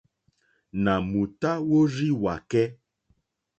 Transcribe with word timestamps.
Nà 0.83 0.93
m-ùtá 1.07 1.51
wórzíwàkɛ́. 1.67 2.65